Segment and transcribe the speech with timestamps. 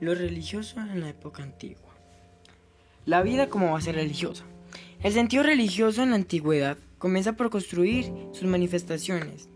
[0.00, 1.94] Lo religioso en la época antigua.
[3.04, 4.44] La vida como base religiosa.
[5.02, 9.50] El sentido religioso en la antigüedad comienza por construir sus manifestaciones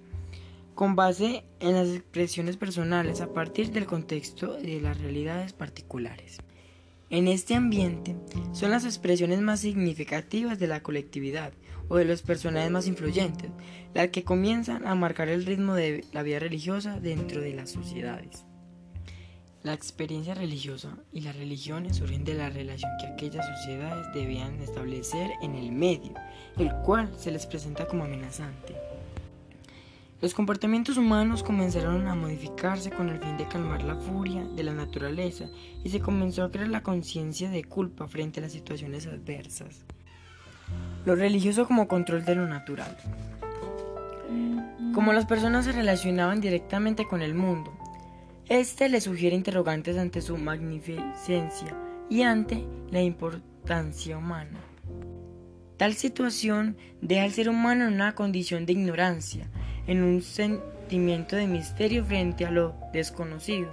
[0.75, 6.39] con base en las expresiones personales a partir del contexto y de las realidades particulares.
[7.09, 8.15] En este ambiente
[8.53, 11.55] son las expresiones más significativas de la colectividad
[11.89, 13.51] o de los personajes más influyentes
[13.95, 18.45] las que comienzan a marcar el ritmo de la vida religiosa dentro de las sociedades.
[19.65, 25.31] La experiencia religiosa y las religiones surgen de la relación que aquellas sociedades debían establecer
[25.41, 26.13] en el medio,
[26.59, 28.77] el cual se les presenta como amenazante.
[30.21, 34.75] Los comportamientos humanos comenzaron a modificarse con el fin de calmar la furia de la
[34.75, 35.47] naturaleza
[35.83, 39.87] y se comenzó a crear la conciencia de culpa frente a las situaciones adversas.
[41.07, 42.95] Lo religioso como control de lo natural.
[44.93, 47.73] Como las personas se relacionaban directamente con el mundo,
[48.49, 51.75] este le sugiere interrogantes ante su magnificencia
[52.11, 54.61] y ante la importancia humana.
[55.79, 59.51] Tal situación deja al ser humano en una condición de ignorancia,
[59.87, 63.73] en un sentimiento de misterio frente a lo desconocido.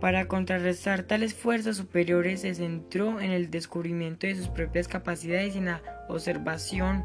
[0.00, 5.58] Para contrarrestar tales fuerzas superiores se centró en el descubrimiento de sus propias capacidades y
[5.58, 7.04] en la observación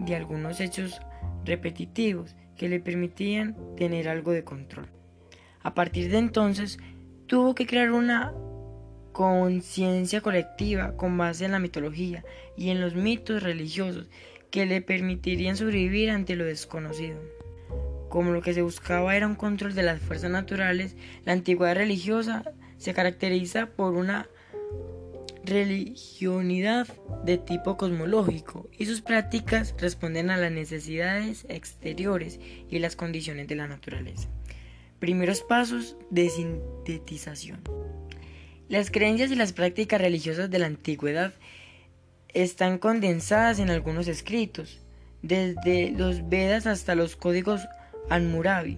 [0.00, 1.00] de algunos hechos
[1.44, 4.99] repetitivos que le permitían tener algo de control.
[5.62, 6.78] A partir de entonces,
[7.26, 8.32] tuvo que crear una
[9.12, 12.24] conciencia colectiva con base en la mitología
[12.56, 14.06] y en los mitos religiosos
[14.50, 17.20] que le permitirían sobrevivir ante lo desconocido.
[18.08, 22.42] Como lo que se buscaba era un control de las fuerzas naturales, la antigüedad religiosa
[22.78, 24.28] se caracteriza por una
[25.44, 26.88] religionidad
[27.24, 33.56] de tipo cosmológico y sus prácticas responden a las necesidades exteriores y las condiciones de
[33.56, 34.28] la naturaleza.
[35.00, 37.62] Primeros pasos de sintetización.
[38.68, 41.32] Las creencias y las prácticas religiosas de la antigüedad
[42.28, 44.82] están condensadas en algunos escritos,
[45.22, 47.62] desde los Vedas hasta los códigos
[48.10, 48.76] Anmurabi.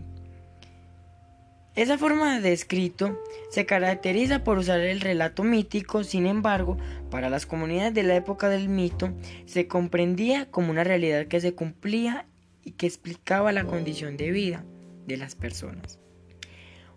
[1.75, 3.21] Esa forma de escrito
[3.51, 6.77] se caracteriza por usar el relato mítico, sin embargo,
[7.11, 9.13] para las comunidades de la época del mito
[9.47, 12.27] se comprendía como una realidad que se cumplía
[12.63, 14.65] y que explicaba la condición de vida
[15.07, 16.02] de las personas.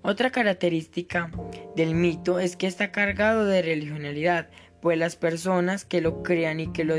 [0.05, 1.31] Otra característica
[1.75, 4.49] del mito es que está cargado de religionalidad,
[4.79, 6.93] pues las personas que lo crean y que lo,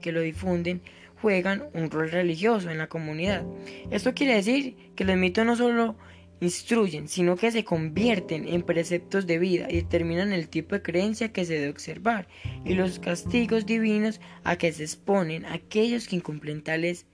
[0.00, 0.80] que lo difunden
[1.20, 3.44] juegan un rol religioso en la comunidad.
[3.90, 5.96] Esto quiere decir que los mitos no solo
[6.40, 11.34] instruyen, sino que se convierten en preceptos de vida y determinan el tipo de creencia
[11.34, 12.26] que se debe observar
[12.64, 17.04] y los castigos divinos a que se exponen aquellos que incumplen tales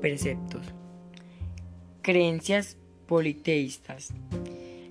[0.00, 0.72] preceptos.
[2.00, 4.14] Creencias politeístas.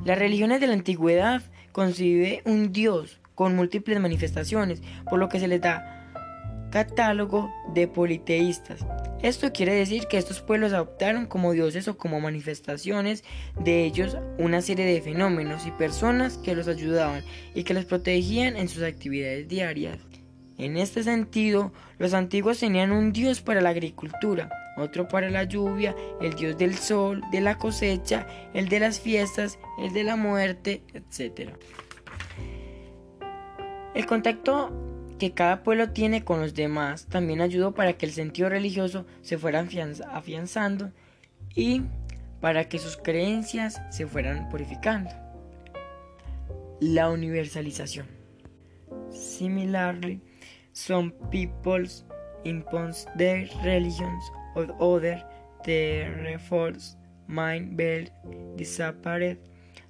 [0.06, 5.48] Las religiones de la antigüedad concibe un Dios con múltiples manifestaciones, por lo que se
[5.48, 6.00] les da
[6.72, 8.86] catálogo de politeístas.
[9.22, 13.24] Esto quiere decir que estos pueblos adoptaron como dioses o como manifestaciones
[13.60, 17.24] de ellos una serie de fenómenos y personas que los ayudaban
[17.54, 20.00] y que los protegían en sus actividades diarias.
[20.58, 24.50] En este sentido, los antiguos tenían un dios para la agricultura,
[24.80, 29.60] otro para la lluvia, el dios del sol, de la cosecha, el de las fiestas,
[29.80, 31.52] el de la muerte, etc.
[33.94, 34.72] El contacto
[35.18, 39.38] que cada pueblo tiene con los demás también ayudó para que el sentido religioso se
[39.38, 39.66] fuera
[40.12, 40.92] afianzando
[41.56, 41.82] y
[42.40, 45.12] para que sus creencias se fueran purificando.
[46.80, 48.08] La universalización.
[49.12, 50.22] Similarly,
[50.80, 52.06] Some peoples
[52.46, 55.22] impose their religions or other
[55.66, 55.82] the
[56.26, 56.96] reforms
[57.28, 58.10] mind belt
[58.56, 59.38] disappeared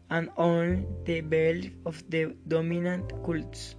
[0.10, 3.76] and only the belt of the dominant cults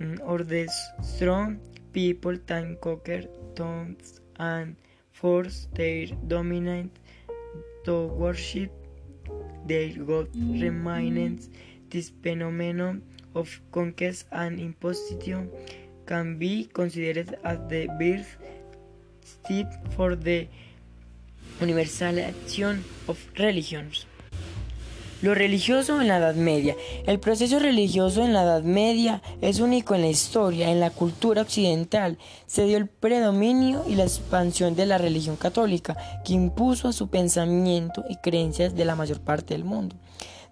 [0.00, 0.68] mm, or the
[1.02, 1.58] strong
[1.92, 3.22] people can conquer
[3.54, 4.76] tongues and
[5.12, 6.98] force their dominant
[7.84, 8.70] to worship
[9.66, 10.28] their god.
[10.34, 11.50] Remains
[11.90, 13.02] this phenomenon
[13.34, 15.50] of conquest and imposition
[16.06, 18.36] can be considered as the birth
[19.24, 20.48] step for the
[21.60, 24.06] universalization of religions.
[25.22, 26.74] Lo religioso en la Edad Media.
[27.06, 30.70] El proceso religioso en la Edad Media es único en la historia.
[30.70, 35.94] En la cultura occidental se dio el predominio y la expansión de la religión católica,
[36.24, 39.94] que impuso a su pensamiento y creencias de la mayor parte del mundo.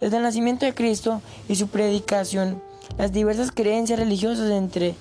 [0.00, 2.62] Desde el nacimiento de Cristo y su predicación,
[2.98, 4.94] las diversas creencias religiosas entre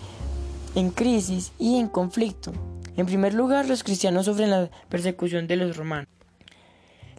[0.76, 2.54] en crisis y en conflicto.
[2.98, 6.10] En primer lugar, los cristianos sufren la persecución de los romanos.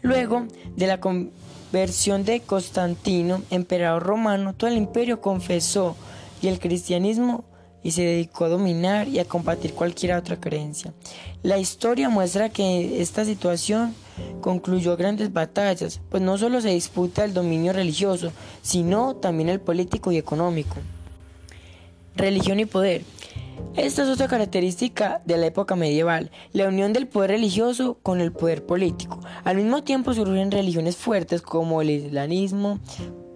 [0.02, 0.46] Luego
[0.76, 5.96] de la conversión de Constantino, emperador romano, todo el imperio confesó
[6.42, 7.44] y el cristianismo
[7.82, 10.92] y se dedicó a dominar y a combatir cualquier otra creencia.
[11.42, 13.94] La historia muestra que esta situación
[14.40, 18.32] concluyó grandes batallas, pues no solo se disputa el dominio religioso,
[18.62, 20.76] sino también el político y económico.
[22.16, 23.04] Religión y poder.
[23.76, 28.32] Esta es otra característica de la época medieval, la unión del poder religioso con el
[28.32, 29.20] poder político.
[29.44, 32.81] Al mismo tiempo surgen religiones fuertes como el islamismo,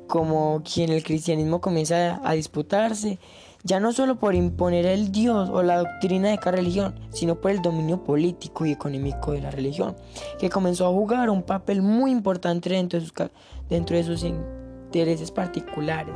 [0.09, 3.19] como quien el cristianismo comienza a disputarse,
[3.65, 7.53] ya no solo por imponer el Dios o la doctrina de cada religión, sino por
[7.53, 9.97] el dominio político y económico de la religión,
[10.39, 13.15] que comenzó a jugar un papel muy importante dentro de sus,
[13.71, 16.15] dentro de sus intereses particulares.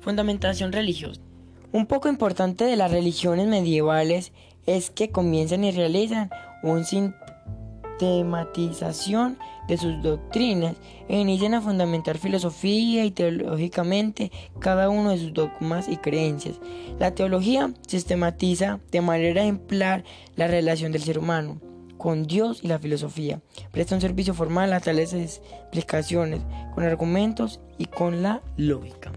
[0.00, 1.27] Fundamentación religiosa.
[1.70, 4.32] Un poco importante de las religiones medievales
[4.66, 6.30] es que comienzan y realizan
[6.62, 9.36] una sistematización
[9.68, 10.76] de sus doctrinas
[11.08, 16.58] e inician a fundamentar filosofía y teológicamente cada uno de sus dogmas y creencias.
[16.98, 20.04] La teología sistematiza de manera ejemplar
[20.36, 21.60] la relación del ser humano
[21.98, 23.42] con Dios y la filosofía.
[23.72, 26.40] Presta un servicio formal a tales explicaciones,
[26.74, 29.12] con argumentos y con la lógica.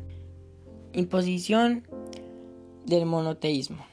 [0.94, 1.88] Imposición
[2.86, 3.86] del monoteísmo.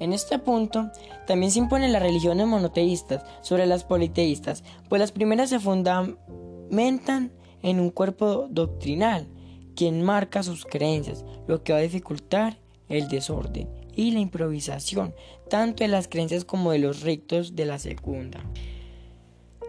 [0.00, 0.90] En este punto,
[1.26, 7.32] también se imponen las religiones monoteístas sobre las politeístas, pues las primeras se fundamentan
[7.62, 9.28] en un cuerpo doctrinal,
[9.76, 12.58] quien marca sus creencias, lo que va a dificultar
[12.88, 15.14] el desorden y la improvisación,
[15.48, 18.40] tanto de las creencias como de los ritos de la segunda.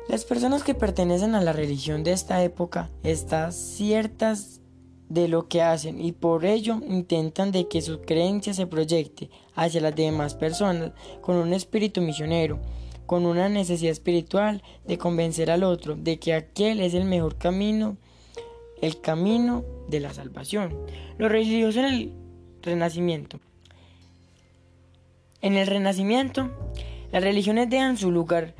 [0.09, 4.61] Las personas que pertenecen a la religión de esta época están ciertas
[5.09, 9.81] de lo que hacen y por ello intentan de que su creencia se proyecte hacia
[9.81, 10.91] las demás personas
[11.21, 12.59] con un espíritu misionero,
[13.05, 17.97] con una necesidad espiritual de convencer al otro de que aquel es el mejor camino,
[18.81, 20.75] el camino de la salvación.
[21.17, 22.13] Los religiosos en el
[22.61, 23.39] Renacimiento.
[25.41, 26.49] En el Renacimiento,
[27.11, 28.55] las religiones dejan su lugar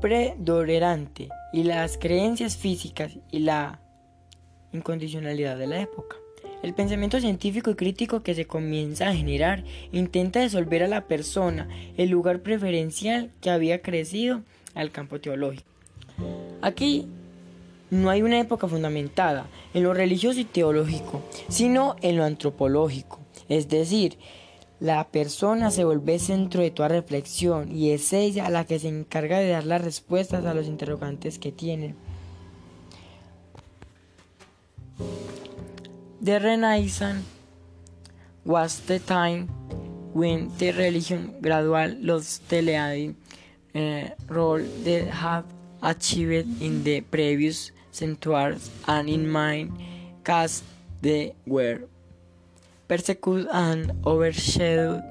[0.00, 3.81] predominante y las creencias físicas y la
[4.72, 6.16] incondicionalidad de la época.
[6.62, 11.68] El pensamiento científico y crítico que se comienza a generar intenta desolver a la persona
[11.96, 14.42] el lugar preferencial que había crecido
[14.74, 15.66] al campo teológico.
[16.60, 17.08] Aquí
[17.90, 23.20] no hay una época fundamentada en lo religioso y teológico, sino en lo antropológico.
[23.48, 24.16] Es decir,
[24.80, 29.38] la persona se vuelve centro de toda reflexión y es ella la que se encarga
[29.38, 31.96] de dar las respuestas a los interrogantes que tienen.
[36.22, 37.26] The Renaissance
[38.44, 39.48] was the time
[40.14, 43.16] when the religion gradually lost the leading
[43.74, 45.42] uh, role they had
[45.82, 49.72] achieved in the previous centuries and in many
[50.22, 50.62] cast
[51.00, 51.80] they were
[52.86, 55.02] persecuted and overshadowed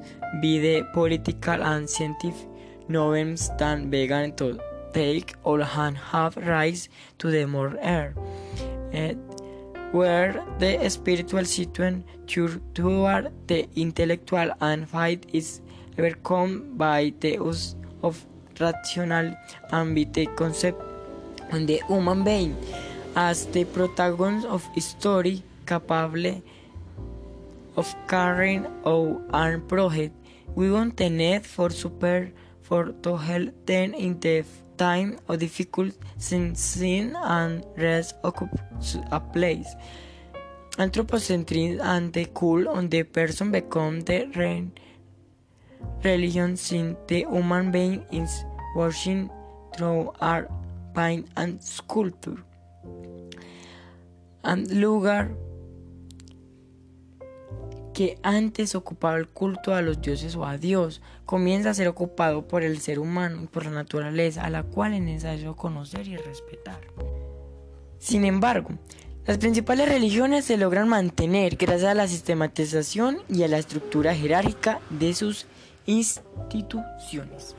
[0.41, 2.47] by the political and scientific
[2.87, 4.57] norms that began to
[4.93, 6.87] take all and have rise
[7.17, 8.15] to the more air.
[8.93, 9.13] Uh,
[9.91, 12.03] where the spiritual situation
[12.73, 15.61] toward the intellectual and fight is
[15.97, 18.25] overcome by the use of
[18.59, 19.35] rational
[19.71, 19.95] and
[20.37, 20.81] concept
[21.51, 22.55] of the human being
[23.15, 26.41] as the protagonist of story capable
[27.75, 30.15] of carrying out an project.
[30.55, 32.31] We want the need for super
[32.61, 34.43] for to help them in the
[34.81, 39.75] time or difficult since sin and rest occupies a place.
[40.77, 44.71] Anthropocentrism and the cool on the person become the reign
[46.03, 48.43] religion since the human being is
[48.75, 49.29] worshiping
[49.75, 50.49] through art,
[50.95, 52.37] paint and sculpture.
[54.43, 55.35] And lugar
[57.93, 62.47] que antes ocupaba el culto a los dioses o a Dios, comienza a ser ocupado
[62.47, 66.17] por el ser humano y por la naturaleza, a la cual es necesario conocer y
[66.17, 66.79] respetar.
[67.99, 68.69] Sin embargo,
[69.25, 74.79] las principales religiones se logran mantener gracias a la sistematización y a la estructura jerárquica
[74.89, 75.45] de sus
[75.85, 77.55] instituciones.